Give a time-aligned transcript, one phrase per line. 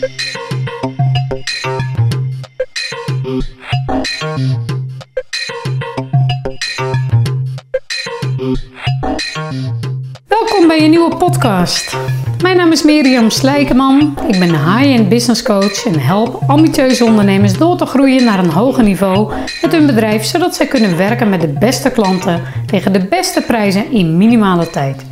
[0.00, 0.16] Welkom
[10.66, 11.96] bij een nieuwe podcast.
[12.42, 14.18] Mijn naam is Mirjam Slijkeman.
[14.26, 18.82] Ik ben high-end business coach en help ambitieuze ondernemers door te groeien naar een hoger
[18.82, 23.42] niveau met hun bedrijf, zodat zij kunnen werken met de beste klanten tegen de beste
[23.42, 25.04] prijzen in minimale tijd.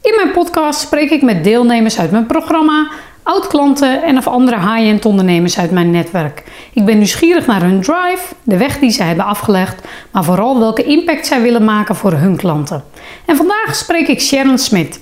[0.00, 2.90] In mijn podcast spreek ik met deelnemers uit mijn programma,
[3.28, 6.42] oud-klanten en of andere high-end ondernemers uit mijn netwerk.
[6.72, 10.82] Ik ben nieuwsgierig naar hun drive, de weg die zij hebben afgelegd, maar vooral welke
[10.84, 12.84] impact zij willen maken voor hun klanten.
[13.24, 15.00] En vandaag spreek ik Sharon Smit.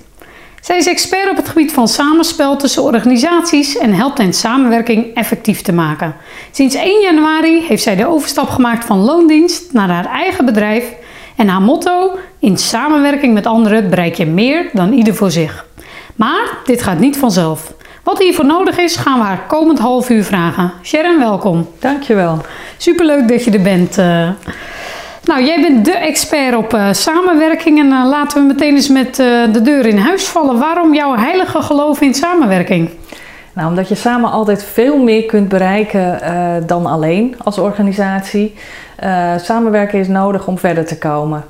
[0.60, 5.62] Zij is expert op het gebied van samenspel tussen organisaties en helpt hen samenwerking effectief
[5.62, 6.14] te maken.
[6.50, 10.92] Sinds 1 januari heeft zij de overstap gemaakt van loondienst naar haar eigen bedrijf
[11.36, 15.66] en haar motto: in samenwerking met anderen bereik je meer dan ieder voor zich.
[16.16, 17.74] Maar dit gaat niet vanzelf.
[18.06, 20.72] Wat hiervoor nodig is, gaan we haar komend half uur vragen.
[20.82, 21.68] Sharon, welkom.
[21.78, 22.38] Dankjewel.
[22.76, 23.98] Superleuk dat je er bent.
[23.98, 24.28] Uh,
[25.24, 29.16] nou, jij bent de expert op uh, samenwerking en uh, laten we meteen eens met
[29.16, 30.58] de deur in huis vallen.
[30.58, 32.90] Waarom jouw heilige geloof in samenwerking?
[33.52, 36.20] Nou, omdat je samen altijd veel meer kunt bereiken
[36.66, 38.54] dan alleen als organisatie.
[39.36, 41.44] samenwerken is nodig om verder te komen.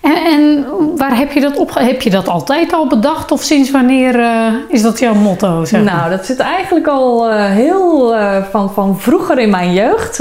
[0.00, 1.74] En, waar heb je dat op?
[1.74, 5.64] Heb je dat altijd al bedacht of sinds wanneer uh, is dat jouw motto?
[5.64, 5.82] Zeg?
[5.82, 10.18] Nou, dat zit eigenlijk al uh, heel uh, van, van vroeger in mijn jeugd.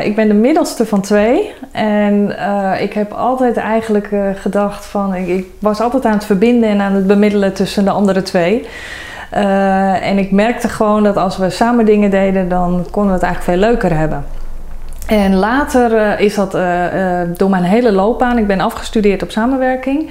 [0.00, 2.36] ik ben de middelste van twee en
[2.80, 6.92] ik heb altijd eigenlijk gedacht van, ik, ik, was altijd aan het verbinden en aan
[6.92, 8.66] het bemiddelen tussen de andere twee.
[10.00, 13.58] en ik merkte gewoon dat als we samen dingen deden, dan konden we het eigenlijk
[13.58, 14.24] veel leuker hebben.
[15.06, 18.38] En later uh, is dat uh, uh, door mijn hele loopbaan.
[18.38, 20.10] Ik ben afgestudeerd op samenwerking.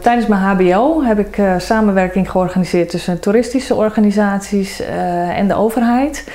[0.00, 4.82] tijdens mijn HBO heb ik samenwerking georganiseerd tussen toeristische organisaties
[5.34, 6.28] en de overheid.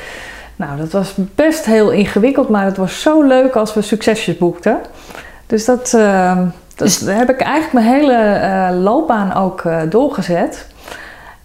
[0.56, 4.78] Nou, dat was best heel ingewikkeld, maar het was zo leuk als we succesjes boekten.
[5.46, 5.90] Dus dat,
[6.76, 10.68] dat heb ik eigenlijk mijn hele loopbaan ook doorgezet.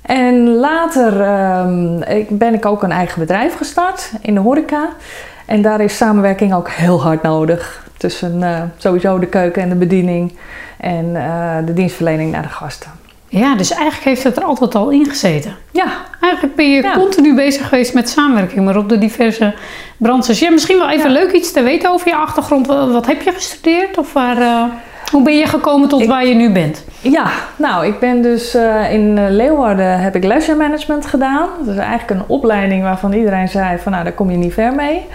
[0.03, 4.89] En later ehm, ben ik ook een eigen bedrijf gestart in de horeca.
[5.47, 7.87] En daar is samenwerking ook heel hard nodig.
[7.97, 10.33] Tussen uh, sowieso de keuken en de bediening
[10.77, 12.91] en uh, de dienstverlening naar de gasten.
[13.29, 15.57] Ja, dus eigenlijk heeft het er altijd al in gezeten.
[15.71, 15.87] Ja.
[16.21, 16.95] Eigenlijk ben je ja.
[16.95, 19.55] continu bezig geweest met samenwerking, maar op de diverse
[19.97, 20.39] branches.
[20.39, 21.19] Ja, misschien wel even ja.
[21.19, 22.67] leuk iets te weten over je achtergrond.
[22.67, 24.39] Wat heb je gestudeerd of waar...
[24.39, 24.65] Uh...
[25.15, 26.85] Hoe ben je gekomen tot ik, waar je nu bent?
[27.01, 27.27] Ja,
[27.57, 31.49] nou, ik ben dus uh, in Leeuwarden heb ik leisure management gedaan.
[31.65, 34.75] Dat is eigenlijk een opleiding waarvan iedereen zei van nou, daar kom je niet ver
[34.75, 35.07] mee.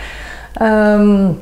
[0.62, 1.40] Um,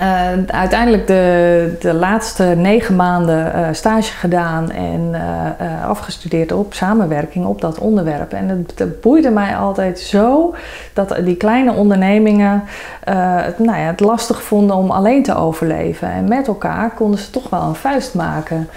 [0.00, 7.46] uh, uiteindelijk de, de laatste negen maanden uh, stage gedaan en uh, afgestudeerd op samenwerking
[7.46, 8.32] op dat onderwerp.
[8.32, 10.54] En het, het boeide mij altijd zo
[10.92, 12.62] dat die kleine ondernemingen
[13.04, 16.10] het, nou ja, het lastig vonden om alleen te overleven.
[16.10, 18.68] En met elkaar konden ze toch wel een vuist maken.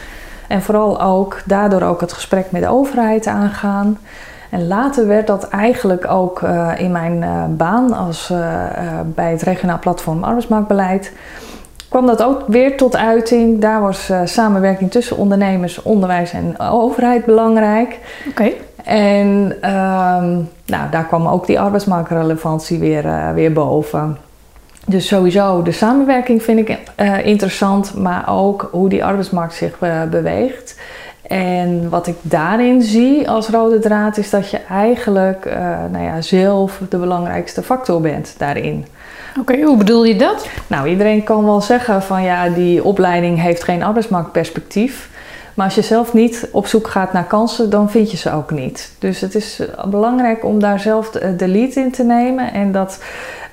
[0.47, 3.97] En vooral ook daardoor ook het gesprek met de overheid aangaan.
[4.49, 8.63] En later werd dat eigenlijk ook uh, in mijn uh, baan als, uh,
[9.05, 11.11] bij het regionaal platform arbeidsmarktbeleid.
[11.89, 13.61] kwam dat ook weer tot uiting.
[13.61, 17.99] Daar was samenwerking tussen ondernemers, onderwijs en overheid belangrijk.
[18.29, 18.51] Oké.
[18.83, 19.27] En
[19.61, 24.17] um, nou, daar kwam ook die arbeidsmarktrelevantie weer, weer boven.
[24.85, 26.77] Dus sowieso de samenwerking vind ik
[27.23, 29.77] interessant, maar ook hoe die arbeidsmarkt zich
[30.09, 30.79] beweegt.
[31.27, 35.53] En wat ik daarin zie als rode draad is dat je eigenlijk uh,
[35.91, 38.85] nou ja, zelf de belangrijkste factor bent daarin.
[39.39, 40.47] Oké, hoe bedoel je dat?
[40.67, 45.09] Nou, iedereen kan wel zeggen van ja, die opleiding heeft geen arbeidsmarktperspectief.
[45.53, 48.51] Maar als je zelf niet op zoek gaat naar kansen, dan vind je ze ook
[48.51, 48.91] niet.
[48.99, 52.53] Dus het is belangrijk om daar zelf de lead in te nemen.
[52.53, 53.03] En dat,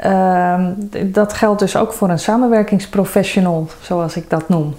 [0.06, 0.67] uh,
[1.06, 4.75] dat geldt dus ook voor een samenwerkingsprofessional, zoals ik dat noem.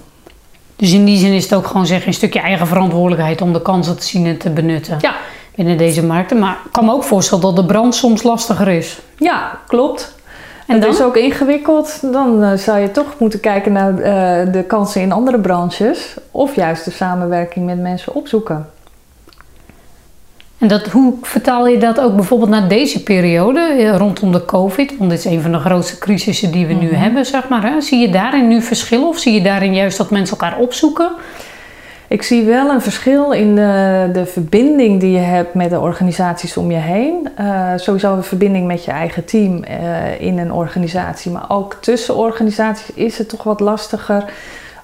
[0.76, 3.62] Dus in die zin is het ook gewoon zeggen een stukje eigen verantwoordelijkheid om de
[3.62, 4.96] kansen te zien en te benutten.
[5.00, 5.14] Ja.
[5.54, 6.38] Binnen deze markten.
[6.38, 8.98] Maar ik kan me ook voorstellen dat de brand soms lastiger is.
[9.18, 10.14] Ja, klopt.
[10.66, 12.12] En dat is ook ingewikkeld.
[12.12, 16.16] Dan uh, zou je toch moeten kijken naar uh, de kansen in andere branches.
[16.30, 18.66] Of juist de samenwerking met mensen opzoeken.
[20.58, 24.98] En dat, hoe vertaal je dat ook bijvoorbeeld naar deze periode eh, rondom de COVID?
[24.98, 26.94] Want dit is een van de grootste crisissen die we nu mhm.
[26.94, 27.62] hebben, zeg maar.
[27.62, 27.80] Hè?
[27.80, 31.10] Zie je daarin nu verschillen of zie je daarin juist dat mensen elkaar opzoeken?
[32.08, 36.56] Ik zie wel een verschil in de, de verbinding die je hebt met de organisaties
[36.56, 37.28] om je heen.
[37.40, 42.16] Uh, sowieso een verbinding met je eigen team uh, in een organisatie, maar ook tussen
[42.16, 44.24] organisaties is het toch wat lastiger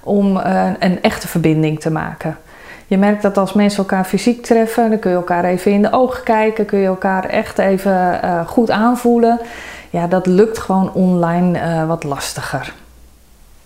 [0.00, 2.36] om uh, een echte verbinding te maken.
[2.92, 5.92] Je merkt dat als mensen elkaar fysiek treffen, dan kun je elkaar even in de
[5.92, 9.40] ogen kijken, kun je elkaar echt even goed aanvoelen.
[9.90, 12.72] Ja, dat lukt gewoon online wat lastiger.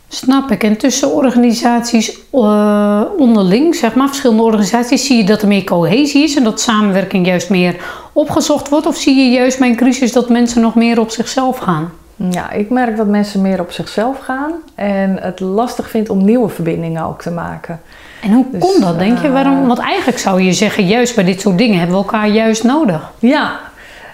[0.08, 0.64] Snap ik.
[0.64, 6.22] En tussen organisaties uh, onderling, zeg maar, verschillende organisaties, zie je dat er meer cohesie
[6.22, 7.76] is en dat samenwerking juist meer
[8.12, 8.86] opgezocht wordt?
[8.86, 11.92] Of zie je juist bij een crisis dat mensen nog meer op zichzelf gaan?
[12.16, 16.48] Ja, ik merk dat mensen meer op zichzelf gaan en het lastig vindt om nieuwe
[16.48, 17.80] verbindingen ook te maken.
[18.22, 19.30] En hoe dus, komt dat, denk je?
[19.30, 19.60] Waarom?
[19.60, 22.64] Eh, Want eigenlijk zou je zeggen, juist bij dit soort dingen hebben we elkaar juist
[22.64, 23.12] nodig.
[23.18, 23.58] Ja,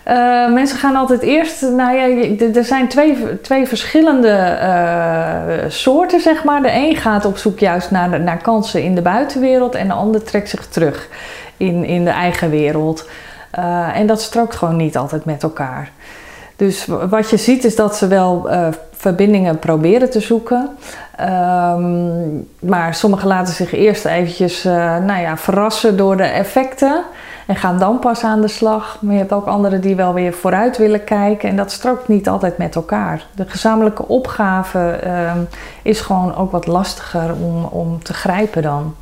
[0.09, 6.45] uh, mensen gaan altijd eerst, nou ja, er zijn twee, twee verschillende uh, soorten, zeg
[6.45, 6.63] maar.
[6.63, 10.23] De een gaat op zoek juist naar, naar kansen in de buitenwereld en de ander
[10.23, 11.09] trekt zich terug
[11.57, 13.09] in, in de eigen wereld.
[13.59, 15.91] Uh, en dat strookt gewoon niet altijd met elkaar.
[16.63, 18.49] Dus wat je ziet is dat ze wel
[18.93, 20.69] verbindingen proberen te zoeken.
[21.21, 27.03] Um, maar sommigen laten zich eerst eventjes nou ja, verrassen door de effecten.
[27.47, 28.99] En gaan dan pas aan de slag.
[29.01, 31.49] Maar je hebt ook anderen die wel weer vooruit willen kijken.
[31.49, 33.27] En dat strookt niet altijd met elkaar.
[33.35, 35.33] De gezamenlijke opgave uh,
[35.83, 38.95] is gewoon ook wat lastiger om, om te grijpen dan.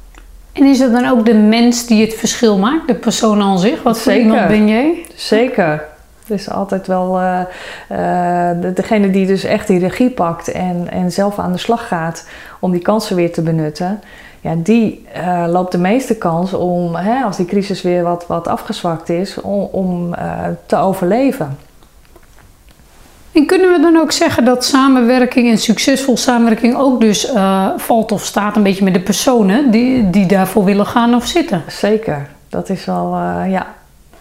[0.52, 2.86] En is het dan ook de mens die het verschil maakt?
[2.86, 3.82] De persoon aan zich?
[3.82, 5.06] Wat voor iemand ben jij?
[5.14, 5.88] Zeker.
[6.30, 7.40] Dus altijd wel uh,
[7.90, 12.28] uh, degene die dus echt die regie pakt en, en zelf aan de slag gaat
[12.60, 14.00] om die kansen weer te benutten
[14.40, 18.48] ja, die uh, loopt de meeste kans om, hè, als die crisis weer wat, wat
[18.48, 20.14] afgezwakt is, om, om
[20.66, 21.58] te overleven.
[23.32, 27.32] En kunnen we dan ook zeggen dat samenwerking en succesvol samenwerking ook dus
[27.76, 31.62] valt of staat een beetje met de personen die, die daarvoor willen gaan of zitten?
[31.68, 33.16] Zeker, dat is wel,
[33.48, 33.66] ja.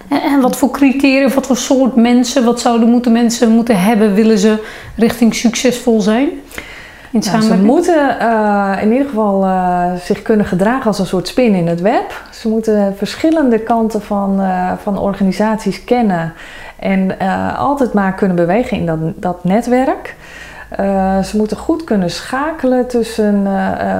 [0.09, 4.13] En, en, wat voor criteria, wat voor soort mensen, wat zouden moeten mensen moeten hebben,
[4.13, 4.63] willen ze
[4.95, 6.29] richting succesvol zijn?
[7.11, 11.53] Nou, ze moeten uh, in ieder geval uh, zich kunnen gedragen als een soort spin
[11.53, 12.23] in het web.
[12.31, 16.33] Ze moeten verschillende kanten van, uh, van organisaties kennen
[16.79, 17.17] en
[17.57, 20.15] altijd maar kunnen bewegen in dat, dat netwerk.
[21.23, 23.47] ze moeten goed kunnen schakelen tussen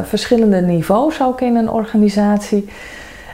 [0.04, 2.70] verschillende niveaus ook in een organisatie.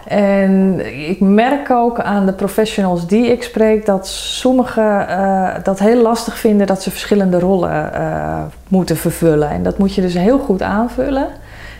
[0.08, 0.80] En
[1.10, 6.38] ik merk ook aan de professionals die ik spreek dat sommigen uh, dat heel lastig
[6.38, 9.50] vinden dat ze verschillende rollen uh, moeten vervullen.
[9.50, 11.28] En dat moet je dus heel goed aanvullen.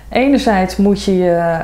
[0.10, 1.12] Enerzijds moet je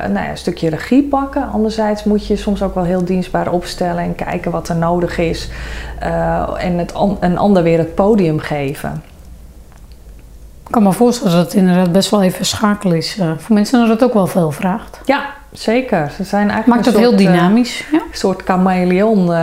[0.02, 4.02] nou ja, een stukje regie pakken, anderzijds moet je soms ook wel heel dienstbaar opstellen
[4.02, 5.50] en kijken wat er nodig is
[6.02, 9.02] uh, en het an een ander weer het podium geven.
[10.66, 13.88] Ik kan me voorstellen dat het inderdaad best wel even schakel is voor mensen dat
[13.88, 15.00] het ook wel veel vraagt.
[15.04, 16.10] Ja, Zeker.
[16.16, 17.84] Ze zijn eigenlijk Maakt het heel dynamisch.
[17.92, 18.04] Een ja?
[18.12, 19.26] soort chameleon.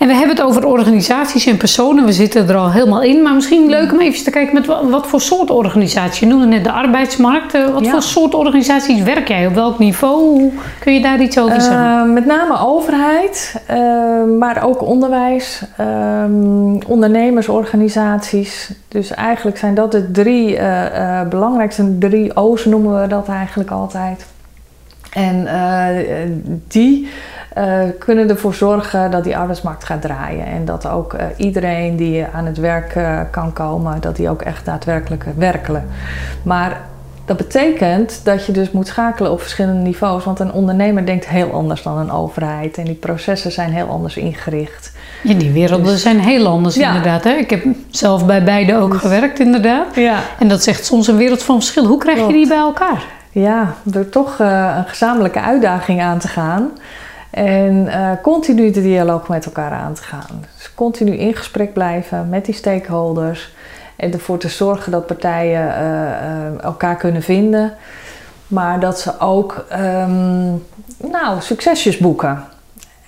[0.00, 2.04] En we hebben het over organisaties en personen.
[2.04, 3.22] We zitten er al helemaal in.
[3.22, 6.26] Maar misschien leuk om even te kijken met wat voor soort organisatie.
[6.26, 7.54] Je noemde net de arbeidsmarkt.
[7.54, 9.46] Eh, wat voor soort organisaties werk jij?
[9.46, 10.52] Op welk niveau?
[10.78, 12.06] Kun je daar iets over zeggen?
[12.06, 13.76] Uh, met name overheid, uh,
[14.38, 18.70] maar ook onderwijs, ehm, ondernemersorganisaties.
[18.88, 20.58] Dus eigenlijk zijn dat de drie
[21.28, 24.26] belangrijkste drie O's noemen we dat eigenlijk altijd.
[25.10, 25.48] En
[26.68, 27.08] die
[27.58, 30.46] uh, kunnen ervoor zorgen dat die arbeidsmarkt gaat draaien.
[30.46, 34.42] En dat ook uh, iedereen die aan het werk uh, kan komen, dat die ook
[34.42, 35.88] echt daadwerkelijk werkelen.
[36.42, 36.80] Maar
[37.24, 40.24] dat betekent dat je dus moet schakelen op verschillende niveaus.
[40.24, 42.78] Want een ondernemer denkt heel anders dan een overheid.
[42.78, 44.92] En die processen zijn heel anders ingericht.
[45.22, 47.24] Ja, die werelden dus, zijn heel anders inderdaad.
[47.24, 47.30] Hè?
[47.30, 49.94] Ik heb zelf bij beide ook dus, gewerkt inderdaad.
[49.94, 50.18] Ja.
[50.38, 51.84] En dat zegt soms een wereld van verschil.
[51.84, 53.04] Hoe krijg je die bij elkaar?
[53.32, 56.70] Ja, door toch een gezamenlijke uitdaging aan te gaan.
[57.30, 60.44] En uh, continu de dialoog met elkaar aan te gaan.
[60.56, 63.54] Dus continu in gesprek blijven met die stakeholders.
[63.96, 67.74] En ervoor te zorgen dat partijen uh, uh, elkaar kunnen vinden.
[68.46, 70.64] Maar dat ze ook um,
[70.96, 72.44] nou, succesjes boeken.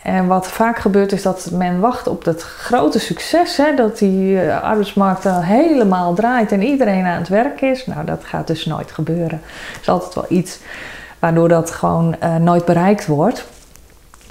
[0.02, 3.56] En wat vaak gebeurt is dat men wacht op dat grote succes.
[3.56, 7.86] Hè, dat die arbeidsmarkt dan helemaal draait en iedereen aan het werk is.
[7.86, 9.40] Nou, dat gaat dus nooit gebeuren.
[9.74, 10.58] Er is altijd wel iets
[11.18, 13.44] waardoor dat gewoon nooit bereikt wordt.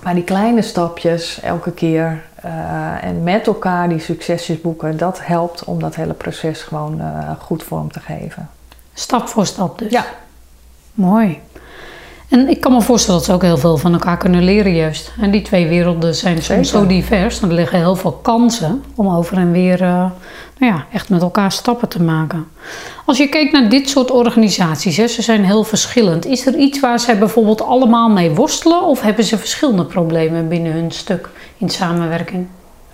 [0.03, 5.63] Maar die kleine stapjes elke keer uh, en met elkaar die succesjes boeken, dat helpt
[5.63, 8.49] om dat hele proces gewoon uh, goed vorm te geven.
[8.93, 9.91] Stap voor stap dus.
[9.91, 10.05] Ja.
[10.93, 11.41] Mooi.
[12.31, 15.13] En ik kan me voorstellen dat ze ook heel veel van elkaar kunnen leren juist.
[15.21, 17.41] En die twee werelden zijn soms zo divers.
[17.41, 19.87] Er liggen heel veel kansen om over en weer uh,
[20.57, 22.47] nou ja, echt met elkaar stappen te maken.
[23.05, 26.25] Als je kijkt naar dit soort organisaties, hè, ze zijn heel verschillend.
[26.25, 28.83] Is er iets waar zij bijvoorbeeld allemaal mee worstelen?
[28.83, 32.47] Of hebben ze verschillende problemen binnen hun stuk in samenwerking?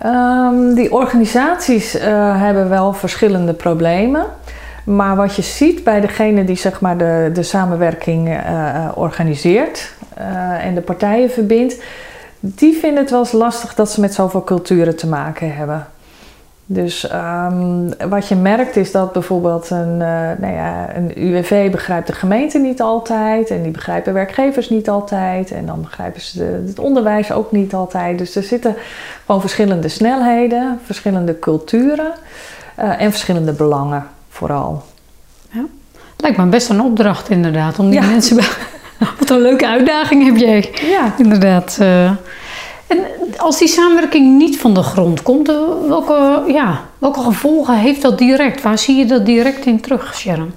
[0.06, 2.02] Um, die organisaties uh,
[2.40, 4.26] hebben wel verschillende problemen.
[4.88, 9.92] Maar wat je ziet bij degene die zeg maar, de, de samenwerking uh, organiseert
[10.60, 11.82] en de partijen verbindt,
[12.40, 15.86] die vinden het wel eens lastig dat ze met zoveel culturen te maken hebben.
[16.66, 22.06] Dus um, wat je merkt is dat bijvoorbeeld een, uh, nou ja, een UWV begrijpt
[22.06, 26.78] de gemeente niet altijd en die begrijpen werkgevers niet altijd en dan begrijpen ze het
[26.78, 28.18] onderwijs ook niet altijd.
[28.18, 28.74] Dus er zitten
[29.24, 32.12] gewoon verschillende snelheden, verschillende culturen
[32.74, 34.06] en verschillende belangen
[34.38, 34.84] vooral.
[35.50, 35.64] Ja.
[36.16, 38.06] Lijkt me best een opdracht inderdaad om die ja.
[38.06, 38.36] mensen...
[39.18, 40.70] Wat een leuke uitdaging heb jij.
[40.82, 41.14] Ja.
[41.18, 41.78] Inderdaad.
[41.80, 42.04] Uh,
[42.86, 42.98] en
[43.36, 45.56] als die samenwerking niet van de grond komt, eh,
[45.88, 48.62] welke, ja, welke gevolgen heeft dat direct?
[48.62, 50.52] Waar zie je dat direct in terug, Sharon?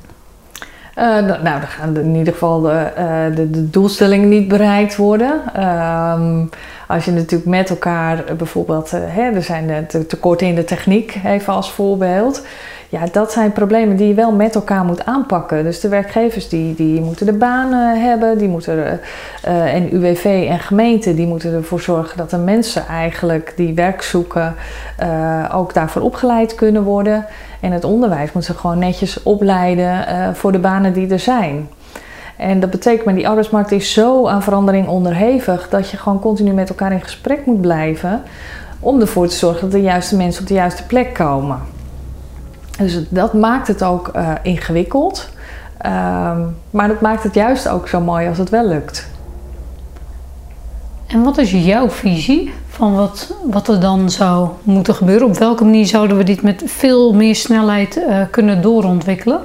[0.98, 5.42] Uh, nou, dan gaan in ieder geval de, uh, de, de doelstellingen niet bereikt worden.
[5.64, 6.50] Um,
[6.88, 11.72] als je natuurlijk met elkaar bijvoorbeeld, hè, er zijn tekorten in de techniek, even als
[11.72, 12.46] voorbeeld.
[12.92, 15.64] Ja, dat zijn problemen die je wel met elkaar moet aanpakken.
[15.64, 20.60] Dus de werkgevers die, die moeten de banen hebben, die moeten, uh, en UWV en
[20.60, 24.56] gemeente die moeten ervoor zorgen dat de mensen eigenlijk die werk zoeken
[25.04, 27.26] uh, ook daarvoor opgeleid kunnen worden.
[27.60, 30.06] En het onderwijs moet ze gewoon netjes opleiden
[30.36, 31.70] voor de banen die er zijn.
[32.38, 36.52] En dat betekent, maar die arbeidsmarkt is zo aan verandering onderhevig dat je gewoon continu
[36.52, 38.22] met elkaar in gesprek moet blijven
[38.80, 41.80] om ervoor te zorgen dat de juiste mensen op de juiste plek komen.
[42.78, 45.30] Dus dat maakt het ook uh, ingewikkeld.
[45.86, 49.10] Um, maar dat maakt het juist ook zo mooi als het wel lukt.
[51.08, 55.28] En wat is jouw visie van wat, wat er dan zou moeten gebeuren?
[55.28, 59.42] Op welke manier zouden we dit met veel meer snelheid uh, kunnen doorontwikkelen?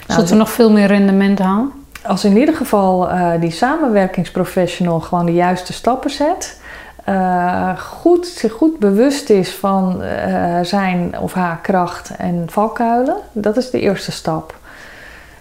[0.00, 1.70] Zodat nou, we nog veel meer rendement halen?
[2.02, 6.60] Als in ieder geval uh, die samenwerkingsprofessional gewoon de juiste stappen zet
[7.08, 13.16] uh, goed, zich goed bewust is van uh, zijn of haar kracht en valkuilen.
[13.32, 14.54] Dat is de eerste stap.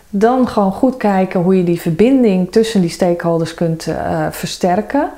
[0.09, 5.09] Dan gewoon goed kijken hoe je die verbinding tussen die stakeholders kunt uh, versterken.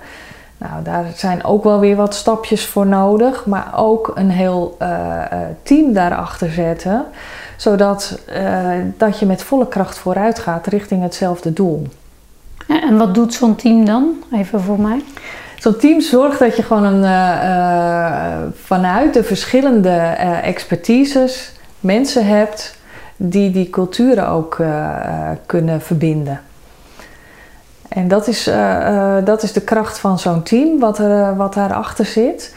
[0.58, 4.78] Nou, daar zijn ook wel weer wat stapjes voor nodig, maar ook een heel
[5.64, 7.06] team daarachter zetten,
[7.58, 8.20] zodat
[8.98, 11.88] dat je met volle kracht vooruit gaat richting hetzelfde doel.
[12.68, 14.24] En wat doet zo'n team dan?
[14.32, 15.04] Even voor mij.
[15.64, 22.76] Zo'n team zorgt dat je gewoon een, uh, vanuit de verschillende uh, expertises mensen hebt
[23.16, 24.58] die die culturen ook
[25.46, 26.42] kunnen verbinden.
[27.90, 28.50] En dat is,
[29.24, 32.56] dat is de kracht van zo'n team, wat, er, wat daarachter zit.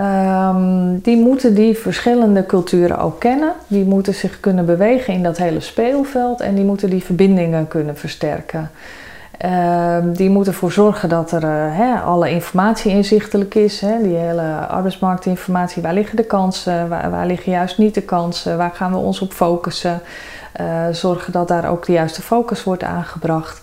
[0.00, 3.52] Um, die moeten die verschillende culturen ook kennen.
[3.66, 7.96] Die moeten zich kunnen bewegen in dat hele speelveld en die moeten die verbindingen kunnen
[7.96, 8.70] versterken.
[9.44, 13.80] Uh, die moeten ervoor zorgen dat er uh, hè, alle informatie inzichtelijk is.
[13.80, 15.82] Hè, die hele arbeidsmarktinformatie.
[15.82, 16.88] Waar liggen de kansen?
[16.88, 18.56] Waar, waar, liggen juist niet de kansen?
[18.56, 20.00] Waar gaan we ons op focussen?
[20.60, 23.62] Uh, zorgen dat daar ook de juiste focus wordt aangebracht.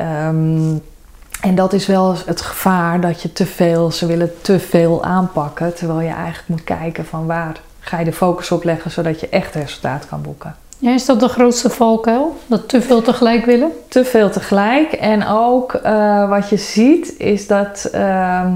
[0.00, 0.82] Um,
[1.40, 5.74] en dat is wel het gevaar dat je te veel, ze willen te veel aanpakken.
[5.74, 9.28] Terwijl je eigenlijk moet kijken van waar ga je de focus op leggen zodat je
[9.28, 10.56] echt resultaat kan boeken.
[10.84, 12.36] Ja, is dat de grootste valkuil?
[12.46, 13.72] Dat te veel tegelijk willen?
[13.88, 14.92] Te veel tegelijk.
[14.92, 18.46] En ook uh, wat je ziet is dat, uh,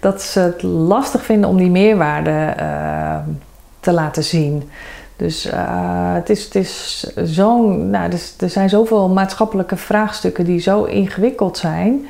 [0.00, 3.16] dat ze het lastig vinden om die meerwaarde uh,
[3.80, 4.70] te laten zien.
[5.16, 7.90] Dus uh, het is, het is zo'n.
[7.90, 12.06] Nou, dus, er zijn zoveel maatschappelijke vraagstukken die zo ingewikkeld zijn.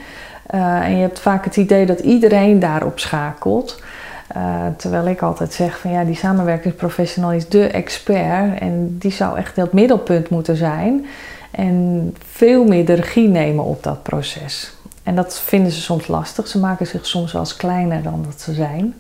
[0.47, 3.83] en je hebt vaak het idee dat iedereen daarop schakelt.
[4.37, 9.39] Uh, terwijl ik altijd zeg van ja, die samenwerkingsprofessional is de expert en die zou
[9.39, 11.07] echt het middelpunt moeten zijn
[11.51, 14.73] en veel meer de regie nemen op dat proces.
[15.03, 16.49] En dat vinden ze soms lastig.
[16.49, 18.95] Ze maken zich soms wel eens kleiner dan dat ze zijn.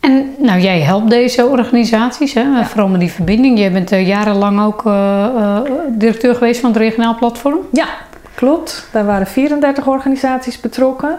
[0.00, 2.40] En nou, jij helpt deze organisaties, hè?
[2.40, 2.66] Ja.
[2.66, 3.58] vooral met die verbinding.
[3.58, 4.92] Jij bent uh, jarenlang ook uh,
[5.36, 7.58] uh, directeur geweest van het regionaal platform.
[7.72, 7.86] Ja,
[8.34, 8.88] klopt.
[8.92, 11.18] Daar waren 34 organisaties betrokken.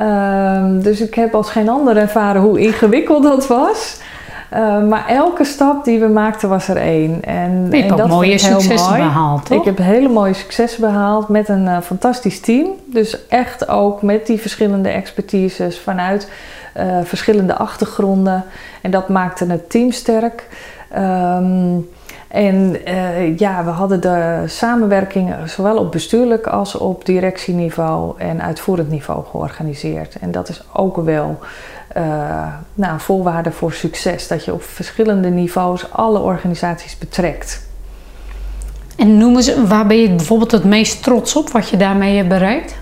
[0.00, 4.00] Um, dus ik heb als geen ander ervaren hoe ingewikkeld dat was.
[4.54, 7.24] Uh, maar elke stap die we maakten was er één.
[7.24, 9.58] En, je hebt en dat mooie successen behaald, toch?
[9.58, 12.66] Ik heb hele mooie successen behaald met een uh, fantastisch team.
[12.86, 16.30] Dus echt ook met die verschillende expertises vanuit
[16.76, 18.44] uh, verschillende achtergronden.
[18.80, 20.46] En dat maakte het team sterk.
[20.96, 21.88] Um,
[22.28, 28.90] en uh, ja, we hadden de samenwerking zowel op bestuurlijk als op directieniveau en uitvoerend
[28.90, 30.16] niveau georganiseerd.
[30.20, 31.38] En dat is ook wel
[31.96, 32.02] uh,
[32.74, 37.66] nou, een voorwaarde voor succes, dat je op verschillende niveaus alle organisaties betrekt.
[38.96, 42.28] En noem eens, waar ben je bijvoorbeeld het meest trots op, wat je daarmee hebt
[42.28, 42.74] bereikt?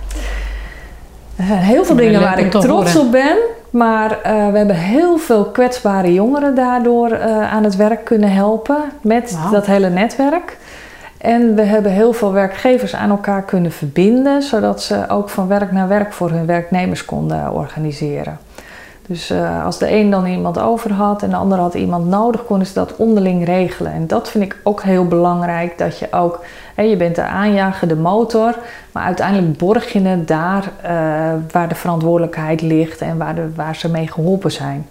[1.40, 3.36] Uh, heel veel dingen waar ik trots op ben.
[3.70, 8.82] Maar uh, we hebben heel veel kwetsbare jongeren daardoor uh, aan het werk kunnen helpen
[9.00, 9.52] met wow.
[9.52, 10.58] dat hele netwerk.
[11.18, 15.72] En we hebben heel veel werkgevers aan elkaar kunnen verbinden, zodat ze ook van werk
[15.72, 18.38] naar werk voor hun werknemers konden organiseren.
[19.08, 22.44] Dus uh, als de een dan iemand over had en de ander had iemand nodig,
[22.44, 23.92] konden ze dat onderling regelen.
[23.92, 26.44] En dat vind ik ook heel belangrijk, dat je ook,
[26.74, 28.54] hè, je bent de aanjager, de motor,
[28.92, 30.90] maar uiteindelijk borg je het daar uh,
[31.50, 34.86] waar de verantwoordelijkheid ligt en waar, de, waar ze mee geholpen zijn.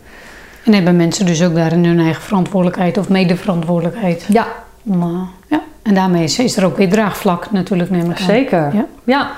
[0.64, 4.26] En hebben mensen dus ook daarin hun eigen verantwoordelijkheid of medeverantwoordelijkheid?
[4.28, 4.48] Ja.
[4.84, 5.62] Om, uh, ja.
[5.82, 8.74] En daarmee is er ook weer draagvlak natuurlijk, neem ik Zeker.
[8.74, 8.86] Ja.
[9.04, 9.32] ja.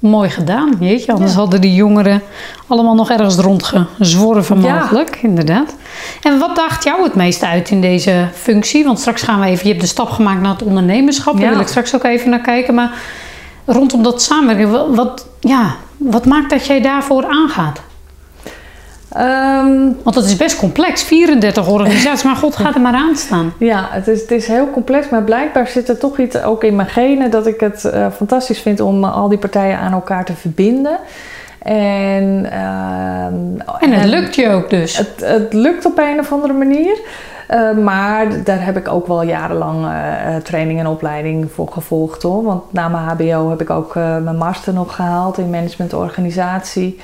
[0.00, 1.12] Mooi gedaan, jeetje.
[1.12, 1.38] Anders ja.
[1.38, 2.22] hadden die jongeren
[2.66, 5.28] allemaal nog ergens rondgezworven mogelijk, ja.
[5.28, 5.74] inderdaad.
[6.22, 8.84] En wat daagt jou het meest uit in deze functie?
[8.84, 11.40] Want straks gaan we even, je hebt de stap gemaakt naar het ondernemerschap.
[11.40, 12.74] Daar wil ik straks ook even naar kijken.
[12.74, 12.90] Maar
[13.64, 17.80] rondom dat samenwerken, wat, ja, wat maakt dat jij daarvoor aangaat?
[19.16, 23.52] Um, Want het is best complex, 34 organisaties, maar god gaat er maar aan staan.
[23.58, 26.76] Ja, het is, het is heel complex, maar blijkbaar zit er toch iets ook in
[26.76, 30.24] mijn genen dat ik het uh, fantastisch vind om uh, al die partijen aan elkaar
[30.24, 30.98] te verbinden.
[31.62, 33.24] En, uh,
[33.80, 34.96] en het lukt je ook dus.
[34.96, 36.98] Het, het lukt op een of andere manier.
[37.50, 42.42] Uh, maar daar heb ik ook wel jarenlang uh, training en opleiding voor gevolgd hoor.
[42.42, 47.00] Want na mijn HBO heb ik ook uh, mijn master nog gehaald in managementorganisatie.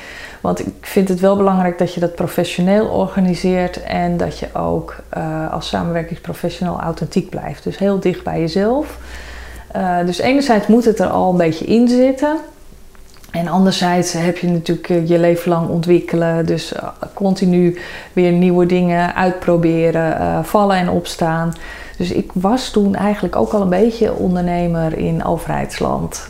[0.46, 4.96] Want ik vind het wel belangrijk dat je dat professioneel organiseert en dat je ook
[5.50, 7.64] als samenwerkingsprofessional authentiek blijft.
[7.64, 8.98] Dus heel dicht bij jezelf.
[10.04, 12.36] dus enerzijds moet het er al een beetje in zitten.
[13.30, 16.46] En anderzijds heb je natuurlijk je leven lang ontwikkelen.
[16.46, 16.72] Dus
[17.14, 17.78] continu
[18.12, 21.54] weer nieuwe dingen uitproberen, vallen en opstaan.
[21.96, 26.26] Dus ik was toen eigenlijk ook al een beetje ondernemer in overheidsland.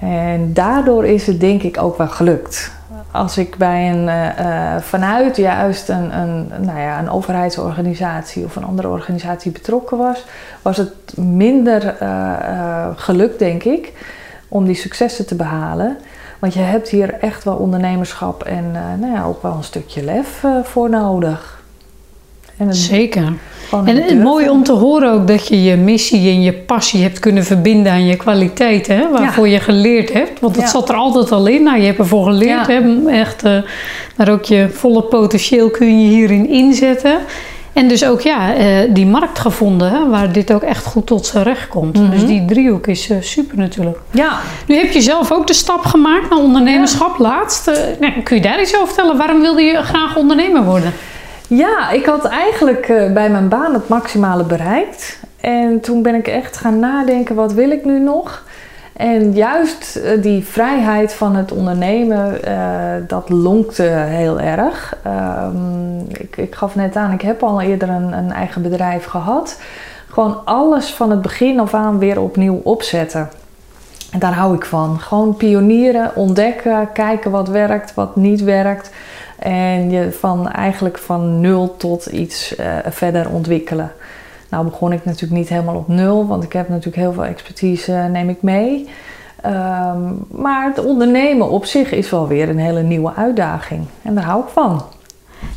[0.00, 2.78] En daardoor is het denk ik ook wel gelukt.
[3.12, 8.64] Als ik bij een, uh, vanuit juist een, een, nou ja, een overheidsorganisatie of een
[8.64, 10.24] andere organisatie betrokken was,
[10.62, 13.92] was het minder uh, gelukt, denk ik,
[14.48, 15.98] om die successen te behalen.
[16.38, 20.44] Want je hebt hier echt wel ondernemerschap en nou ja, ook wel een stukje lef
[20.62, 21.59] voor nodig.
[22.60, 23.32] En een, Zeker.
[23.84, 27.18] En het mooi om te horen ook dat je je missie en je passie hebt
[27.18, 29.52] kunnen verbinden aan je kwaliteiten, hè, waarvoor ja.
[29.52, 30.40] je geleerd hebt.
[30.40, 30.70] Want dat ja.
[30.70, 31.62] zat er altijd al in.
[31.62, 32.72] Nou, je hebt ervoor geleerd, ja.
[32.72, 33.56] hè, echt, uh,
[34.16, 37.18] maar ook je volle potentieel kun je hierin inzetten.
[37.72, 41.26] En dus ook ja, uh, die markt gevonden hè, waar dit ook echt goed tot
[41.26, 41.96] zijn recht komt.
[41.96, 42.10] Mm -hmm.
[42.10, 43.98] Dus die driehoek is uh, super natuurlijk.
[44.10, 44.38] Ja.
[44.66, 47.70] Nu heb je zelf ook de stap gemaakt naar ondernemerschap laatst.
[48.00, 49.16] Nou, kun je daar iets over vertellen?
[49.16, 50.92] Waarom wilde je graag ondernemer worden?
[51.50, 55.20] Ja, ik had eigenlijk bij mijn baan het maximale bereikt.
[55.40, 58.44] En toen ben ik echt gaan nadenken, wat wil ik nu nog?
[58.92, 64.96] En juist die vrijheid van het ondernemen, uh, dat lonkte heel erg.
[65.06, 69.60] Um, ik, ik, gaf net aan, ik heb al eerder een, een, eigen bedrijf gehad.
[70.08, 73.28] Gewoon alles van het begin af aan weer opnieuw opzetten.
[74.10, 75.00] En daar hou ik van.
[75.00, 78.90] Gewoon pionieren, ontdekken, kijken wat werkt, wat niet werkt.
[79.40, 83.92] En je van eigenlijk van nul tot iets uh, verder ontwikkelen.
[84.48, 87.92] Nou begon ik natuurlijk niet helemaal op nul, want ik heb natuurlijk heel veel expertise,
[87.92, 88.88] neem ik mee.
[89.46, 93.84] Um, maar het ondernemen op zich is wel weer een hele nieuwe uitdaging.
[94.02, 94.82] En daar hou ik van.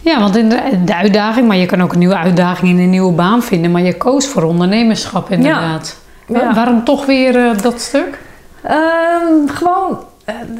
[0.01, 2.89] Ja, want in de, de uitdaging, maar je kan ook een nieuwe uitdaging in een
[2.89, 3.71] nieuwe baan vinden.
[3.71, 5.97] Maar je koos voor ondernemerschap inderdaad.
[6.27, 6.39] Ja.
[6.39, 6.53] Ja.
[6.53, 8.19] Waarom toch weer uh, dat stuk?
[8.65, 9.99] Um, gewoon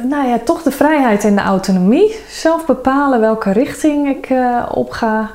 [0.02, 2.16] nou ja, toch de vrijheid en de autonomie.
[2.28, 5.30] Zelf bepalen welke richting ik uh, op ga.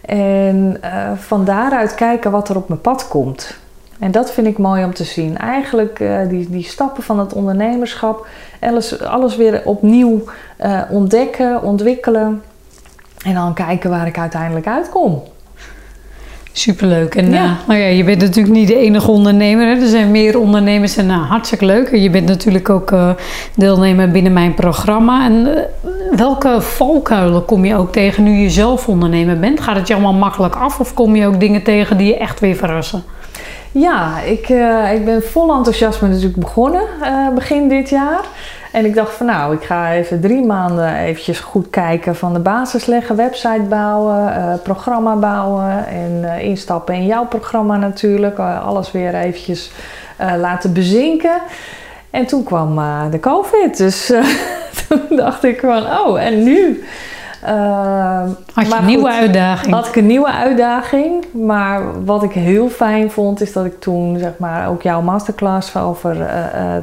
[0.00, 3.56] En uh, van daaruit kijken wat er op mijn pad komt.
[3.98, 5.38] En dat vind ik mooi om te zien.
[5.38, 8.26] Eigenlijk die, die stappen van het ondernemerschap,
[8.60, 10.22] alles, alles weer opnieuw
[10.90, 12.42] ontdekken, ontwikkelen.
[13.24, 15.22] En dan kijken waar ik uiteindelijk uitkom.
[16.56, 17.14] Superleuk.
[17.14, 17.44] En ja.
[17.44, 19.66] Uh, nou ja, je bent natuurlijk niet de enige ondernemer.
[19.66, 19.80] Hè?
[19.80, 21.96] Er zijn meer ondernemers en uh, hartstikke leuk.
[21.96, 23.10] Je bent natuurlijk ook uh,
[23.56, 25.24] deelnemer binnen mijn programma.
[25.24, 25.48] En
[26.16, 29.60] welke valkuilen kom je ook tegen nu je zelf ondernemer bent?
[29.60, 32.40] Gaat het je allemaal makkelijk af of kom je ook dingen tegen die je echt
[32.40, 33.02] weer verrassen?
[33.72, 34.48] Ja, ik,
[34.94, 36.82] ik ben vol enthousiasme natuurlijk begonnen
[37.34, 38.20] begin dit jaar.
[38.74, 42.38] En ik dacht van nou, ik ga even drie maanden eventjes goed kijken van de
[42.38, 48.38] basis leggen, website bouwen, uh, programma bouwen en uh, instappen in jouw programma natuurlijk.
[48.38, 49.70] Uh, alles weer eventjes
[50.38, 51.40] laten bezinken.
[52.10, 54.06] En toen kwam de COVID, dus
[54.88, 56.84] toen dacht ik van oh, en nu?
[57.46, 59.74] Uh, had je een nieuwe uitdaging?
[59.74, 61.24] Had ik een nieuwe uitdaging.
[61.32, 65.76] Maar wat ik heel fijn vond, is dat ik toen zeg maar ook jouw masterclass
[65.76, 66.26] over uh,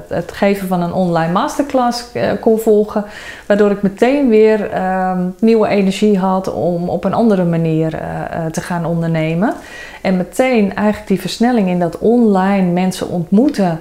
[0.08, 2.06] het geven van een online masterclass
[2.40, 3.06] kon volgen.
[3.48, 8.00] Waardoor ik meteen weer ehm, nieuwe energie had om op een andere manier
[8.52, 9.54] te gaan ondernemen.
[10.02, 13.80] En meteen eigenlijk die versnelling in dat online mensen ontmoeten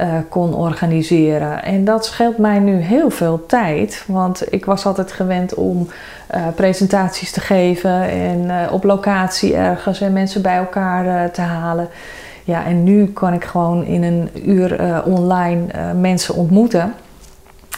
[0.00, 1.62] uh, kon organiseren.
[1.62, 5.88] En dat scheelt mij nu heel veel tijd, want ik was altijd gewend om
[6.34, 11.88] uh, presentaties te geven en uh, op locatie ergens en mensen bij elkaar te halen.
[12.44, 15.64] Ja, en nu kan ik gewoon in een uur online
[16.00, 16.94] mensen ontmoeten.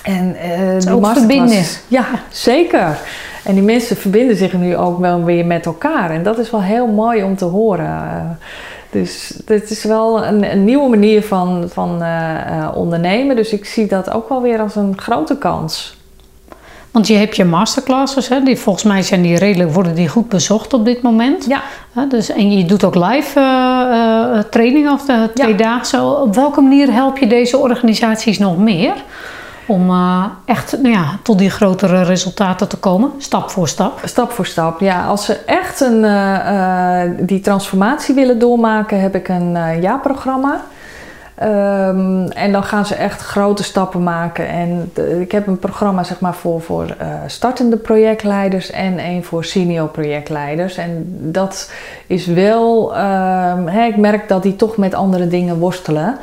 [0.02, 0.36] En
[0.78, 1.62] die ook verbinden.
[1.88, 2.98] Ja, zeker.
[3.44, 6.10] En die mensen verbinden zich nu ook wel weer met elkaar.
[6.10, 8.38] En dat is wel heel mooi om te horen.
[8.90, 13.36] Dus dit is wel een, een nieuwe manier van, van uh, ondernemen.
[13.36, 15.98] Dus ik zie dat ook wel weer als een grote kans.
[16.90, 20.28] Want je hebt je masterclasses, hè, die, volgens mij zijn die redelijk, worden die goed
[20.28, 21.46] bezocht op dit moment.
[21.46, 21.62] Ja.
[22.08, 26.22] dus, en je doet ook live uh, trainingen of de twee dagen.
[26.22, 28.94] Op welke manier help je deze organisaties nog meer?
[29.70, 34.00] Om uh, echt nou ja, tot die grotere resultaten te komen, stap voor stap?
[34.04, 35.06] Stap voor stap, ja.
[35.06, 40.60] Als ze echt een, uh, die transformatie willen doormaken, heb ik een jaarprogramma.
[41.42, 44.48] Um, en dan gaan ze echt grote stappen maken.
[44.48, 49.44] En ik heb een programma zeg maar, voor, voor uh, startende projectleiders en een voor
[49.44, 50.76] senior projectleiders.
[50.76, 51.72] En dat
[52.06, 56.18] is wel, um, hè, ik merk dat die toch met andere dingen worstelen.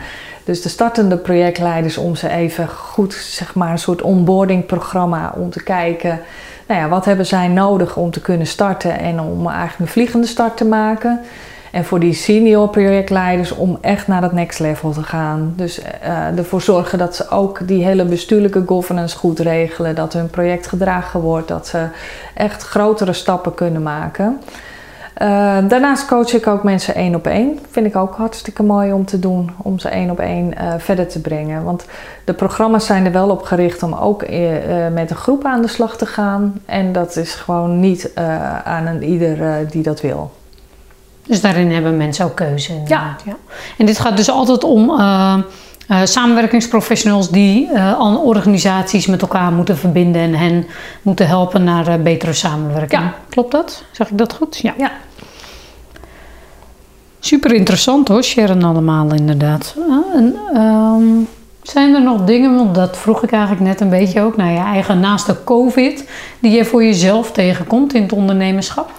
[0.48, 5.50] Dus de startende projectleiders om ze even goed, zeg maar, een soort onboarding programma om
[5.50, 6.20] te kijken.
[6.68, 10.28] Nou ja, wat hebben zij nodig om te kunnen starten en om eigenlijk een vliegende
[10.28, 11.20] start te maken.
[11.72, 15.54] En voor die senior projectleiders om echt naar dat next level te gaan.
[15.56, 19.96] Dus uh, ervoor zorgen dat ze ook die hele bestuurlijke governance goed regelen.
[19.96, 21.48] Dat hun project gedragen wordt.
[21.48, 21.88] Dat ze
[22.34, 24.40] echt grotere stappen kunnen maken.
[25.22, 27.60] Uh, daarnaast coach ik ook mensen één op één.
[27.72, 31.08] Vind ik ook hartstikke mooi om te doen, om ze één op één uh, verder
[31.08, 31.64] te brengen.
[31.64, 31.86] Want
[32.26, 34.38] de programma's zijn er wel op gericht om ook uh,
[34.94, 36.62] met een groep aan de slag te gaan.
[36.66, 38.12] En dat is gewoon niet
[38.64, 40.32] aan een ieder die dat wil.
[41.28, 42.74] Dus daarin hebben mensen ook keuze.
[42.86, 43.16] Ja.
[43.26, 43.36] ja.
[43.78, 45.02] En dit gaat dus altijd om
[46.04, 50.68] samenwerkingsprofessionals die uh, organisaties met elkaar moeten verbinden en hen
[51.02, 53.02] moeten helpen naar betere samenwerking.
[53.02, 53.14] Ja.
[53.30, 53.84] Klopt dat?
[53.92, 54.58] Zeg ik dat goed?
[54.58, 54.74] Ja.
[54.78, 54.92] ja.
[57.28, 59.76] Super interessant hoor, Sharon allemaal inderdaad.
[60.14, 61.28] en, um,
[61.62, 64.60] zijn er nog dingen, want dat vroeg ik eigenlijk net een beetje ook, naar je
[64.60, 66.10] eigen naast de COVID,
[66.40, 68.92] die je voor jezelf tegenkomt in het ondernemerschap?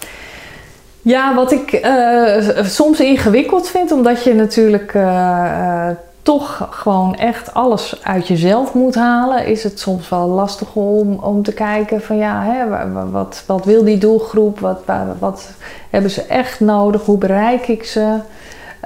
[1.01, 5.89] Ja, wat ik uh, soms ingewikkeld vind, omdat je natuurlijk uh,
[6.21, 11.43] toch gewoon echt alles uit jezelf moet halen, is het soms wel lastig om, om
[11.43, 14.79] te kijken van ja, hè, wat, wat wil die doelgroep, wat,
[15.19, 15.51] wat
[15.89, 18.17] hebben ze echt nodig, hoe bereik ik ze.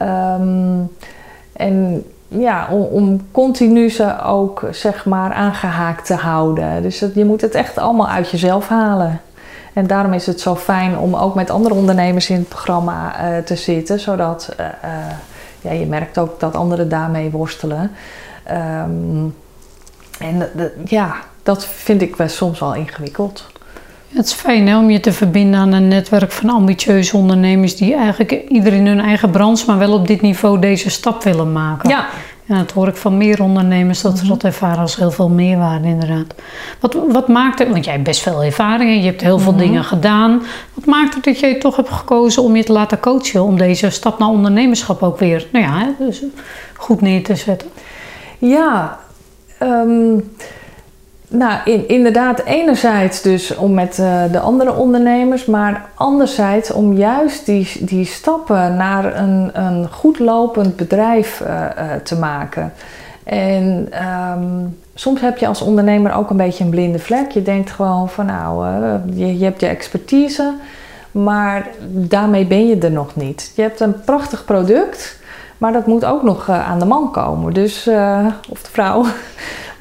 [0.01, 0.91] Um,
[1.53, 6.81] en ja, om, continu ze ook zeg maar aangehaakt te houden.
[6.81, 9.21] Dus dat, je moet het echt allemaal uit jezelf halen.
[9.73, 13.37] En daarom is het zo fijn om ook met andere ondernemers in het programma uh,
[13.37, 14.65] te zitten, zodat uh,
[15.63, 17.91] ja, je merkt ook dat anderen daarmee worstelen.
[18.51, 19.35] Um,
[20.19, 20.49] en
[20.85, 23.51] ja, dat vind ik wel soms wel ingewikkeld.
[24.07, 27.95] Het is fijn hè, om je te verbinden aan een netwerk van ambitieuze ondernemers die
[27.95, 31.89] eigenlijk ieder in hun eigen branche, maar wel op dit niveau deze stap willen maken.
[31.89, 32.07] Ja.
[32.47, 34.33] En dat hoor ik van meer ondernemers dat ze mhm.
[34.33, 36.35] dat ervaren als heel veel meerwaarde inderdaad.
[36.79, 39.51] Wat, wat maakt het, want jij hebt best veel ervaring en je hebt heel veel
[39.51, 39.61] mhm.
[39.61, 40.41] dingen gedaan.
[40.73, 43.89] Wat maakt het dat jij toch hebt gekozen om je te laten coachen, om deze
[43.89, 46.21] stap naar ondernemerschap ook weer nou ja, dus
[46.75, 47.69] goed neer te zetten?
[48.37, 48.99] Ja,
[49.61, 50.32] um,
[51.33, 57.45] nou, in, inderdaad, enerzijds dus om met uh, de andere ondernemers, maar anderzijds om juist
[57.45, 62.73] die, die stappen naar een, een goed lopend bedrijf uh, uh, te maken.
[63.23, 63.89] En
[64.37, 67.31] um, soms heb je als ondernemer ook een beetje een blinde vlek.
[67.31, 68.67] Je denkt gewoon van nou,
[69.13, 70.53] je, je hebt je expertise,
[71.11, 73.51] maar daarmee ben je er nog niet.
[73.55, 75.19] Je hebt een prachtig product,
[75.57, 77.53] maar dat moet ook nog aan de man komen.
[77.53, 77.87] Dus,
[78.49, 79.05] of de vrouw.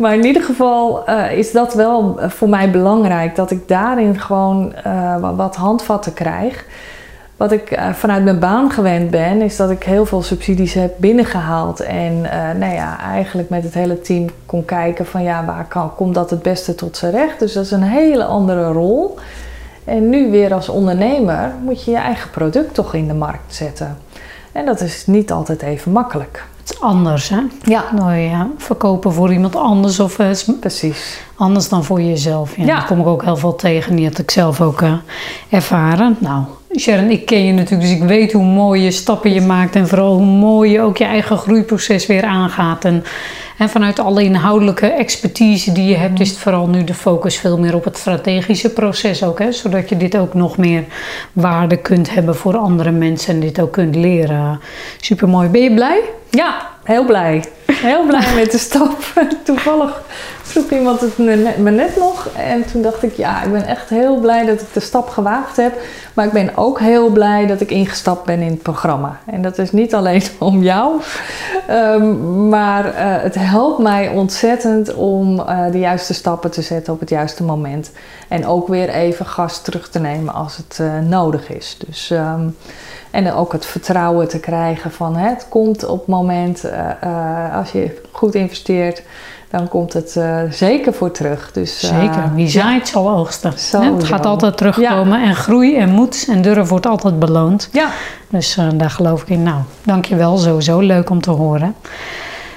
[0.03, 3.37] Maar in ieder geval uh, is dat wel eh, voor mij belangrijk.
[3.37, 6.65] Dat ik daarin gewoon uh, wat handvatten krijg.
[7.37, 11.81] Wat ik vanuit mijn baan gewend ben, is dat ik heel veel subsidies heb binnengehaald.
[11.81, 12.21] En
[12.59, 16.31] nou ja, eigenlijk met het hele team kon kijken van ja, waar kan, komt dat
[16.31, 17.39] het beste tot zijn recht.
[17.39, 19.19] Dus dat is een hele andere rol.
[19.85, 23.99] En nu weer als ondernemer moet je je eigen product toch in de markt zetten.
[24.53, 26.45] En dat is niet altijd even makkelijk.
[26.63, 27.41] Het is anders, hè?
[27.63, 31.21] Ja, Nou ja, verkopen voor iemand anders of eh, precies.
[31.37, 32.57] anders dan voor jezelf.
[32.57, 32.75] Ja, Ja.
[32.75, 33.97] Daar kom ik ook heel veel tegen.
[33.97, 34.93] Die had ik zelf ook eh,
[35.49, 36.17] ervaren.
[36.19, 36.43] Nou,
[36.79, 39.77] Sharon, ik ken je natuurlijk, dus ik weet hoe mooie stappen je maakt.
[39.77, 42.85] En vooral hoe mooi je ook je eigen groeiproces weer aangaat.
[42.85, 43.05] En,
[43.59, 47.59] en vanuit alle inhoudelijke expertise die je hebt, is het vooral nu de focus veel
[47.59, 49.39] meer op het strategische proces ook.
[49.39, 49.53] Hè?
[49.53, 50.85] Zodat je dit ook nog meer
[51.33, 54.61] waarde kunt hebben voor andere mensen en dit ook kunt leren.
[55.01, 55.49] Super mooi.
[55.49, 56.01] Ben je blij?
[56.31, 57.45] Ja, heel blij.
[57.67, 58.97] Heel blij met de stap.
[59.45, 60.03] Toevallig
[60.53, 62.29] vroeg iemand het me net, nog.
[62.37, 65.57] En toen dacht ik, ja, ik ben echt heel blij dat ik de stap gewaagd
[65.57, 65.73] heb.
[66.15, 69.19] Maar ik ben ook heel blij dat ik ingestapt ben in het programma.
[69.27, 71.01] En dat is niet alleen om jou.
[71.67, 77.01] ehm, maar eh, het helpt mij ontzettend om eh, de juiste stappen te zetten op
[77.01, 77.91] het juiste moment.
[78.29, 81.77] En ook weer even gas terug te nemen als het eh, nodig is.
[81.87, 82.11] Dus...
[82.11, 82.49] ehm,
[83.11, 87.57] en dan ook het vertrouwen te krijgen van hè, het komt op het moment, eh,
[87.57, 89.03] als je goed investeert,
[89.51, 91.53] dan komt het zeker voor terug.
[91.53, 92.31] Dus, Zeker.
[92.35, 93.55] Wie zaait zal oogsten.
[93.71, 93.93] hè?
[93.93, 95.23] Het gaat altijd terugkomen.
[95.23, 97.69] En groei en moed en durf wordt altijd beloond.
[97.73, 97.89] Ja,
[98.29, 99.43] Dus daar geloof ik in.
[99.43, 100.37] Nou, dankjewel.
[100.37, 101.75] Sowieso leuk om te horen.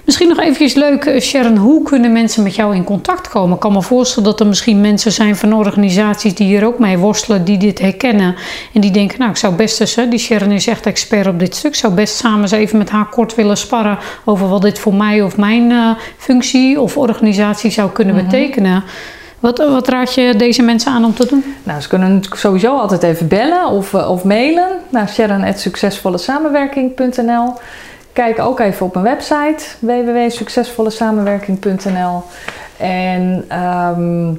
[0.06, 1.58] Misschien nog eventjes leuk, eh, Sharon.
[1.58, 3.54] Hoe kunnen mensen met jou in contact komen?
[3.54, 6.98] Ik kan me voorstellen dat er misschien mensen zijn van organisaties die hier ook mee
[6.98, 8.36] worstelen, die dit herkennen.
[8.74, 11.39] En die denken, nou, ik zou best eens, hè, die Sharon is echt expert op
[11.39, 11.72] dit stuk.
[11.72, 14.94] Ik zou best samen eens even met haar kort willen sparren over wat dit voor
[14.94, 18.84] mij of mijn eh, functie of organisatie zou kunnen betekenen.
[19.39, 21.56] Wat, eh, wat raad je deze mensen aan om te doen?
[21.63, 27.54] nou, ze kunnen sowieso altijd even bellen of, of mailen naar sharon.succesvollesamenwerking.nl.
[28.15, 32.23] Kijk ook even op mijn website www.succesvollesamenwerking.nl.
[32.78, 34.34] En ehm,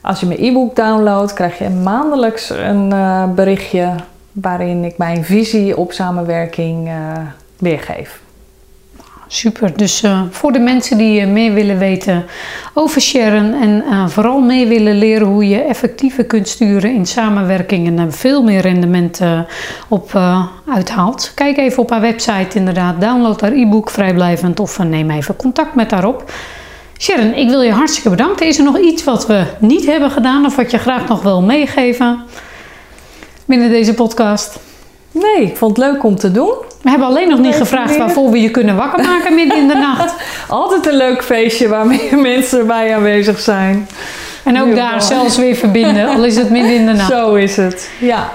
[0.00, 3.94] als je mijn e-book downloadt, krijg je maandelijks een eh, berichtje
[4.32, 6.94] waarin ik mijn visie op samenwerking eh,
[7.58, 8.19] weergeef.
[9.32, 9.76] Super.
[9.76, 12.24] Dus eh, voor de mensen die eh, meer willen weten
[12.74, 17.86] over Sharon en eh, vooral mee willen leren hoe je effectiever kunt sturen in samenwerking
[17.86, 19.20] en er veel meer rendement
[19.88, 20.18] op
[20.68, 23.00] uithaalt, kijk even op haar website inderdaad.
[23.00, 26.32] Download haar e-book vrijblijvend of neem even contact met haar op.
[26.98, 28.46] Sharon, ik wil je hartstikke bedanken.
[28.46, 31.42] Is er nog iets wat we niet hebben gedaan of wat je graag nog wil
[31.42, 32.22] meegeven
[33.44, 34.69] binnen deze podcast?
[35.12, 36.52] Nee, ik vond het leuk om te doen.
[36.82, 39.74] We hebben alleen nog niet gevraagd waarvoor we je kunnen wakker maken midden in de
[39.88, 40.14] nacht.
[40.48, 43.88] Altijd een leuk feestje waar meer mensen erbij aanwezig zijn.
[44.44, 45.02] En ook Heel daar mooi.
[45.02, 47.10] zelfs weer verbinden, al is het midden in de nacht.
[47.12, 47.90] Zo is het.
[47.98, 48.30] Ja.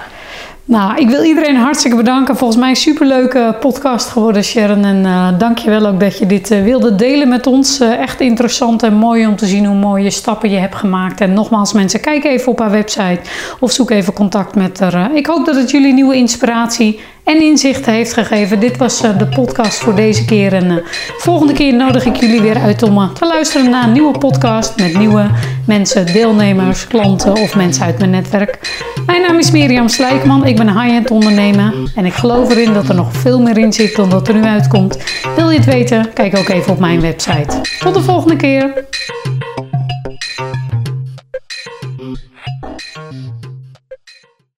[0.68, 2.38] Nou, ik wil iedereen hartstikke bedanken.
[2.38, 4.86] Volgens mij een superleuke podcast geworden, Sharon.
[4.86, 7.80] En eh dank je wel ook dat je dit eh, wilde delen met ons.
[7.80, 11.22] Eh, echt interessant en mooi om te zien hoe mooie stappen je hebt gemaakt.
[11.22, 13.20] En nogmaals mensen, kijk even op haar website
[13.60, 15.16] of zoek even contact met haar.
[15.16, 18.60] Ik hoop dat het jullie nieuwe inspiratie en inzichten heeft gegeven.
[18.60, 20.54] Dit was eh, de podcast voor deze keer.
[20.54, 20.86] En eh,
[21.18, 24.78] volgende keer nodig ik jullie weer uit om eh, te luisteren naar een nieuwe podcast
[24.78, 25.30] met nieuwe
[25.68, 28.84] mensen, deelnemers, klanten of mensen uit mijn netwerk.
[29.06, 30.46] Mijn naam is Mirjam Slijkman.
[30.46, 33.96] Ik ben high-end ondernemer en ik geloof erin dat er nog veel meer in zit
[33.96, 34.98] dan dat er nu uitkomt.
[35.36, 36.14] Wil je het weten?
[36.14, 37.62] Kijk ook even op mijn website.
[37.80, 38.86] Tot de volgende keer.